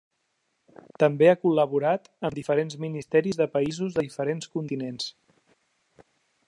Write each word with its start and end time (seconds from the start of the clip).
També 1.03 1.27
ha 1.31 1.35
col·laborat 1.43 2.09
amb 2.29 2.39
diferents 2.39 2.79
ministeris 2.87 3.39
de 3.43 3.49
països 3.59 3.97
de 3.99 4.07
diferents 4.09 4.53
continents. 4.57 5.11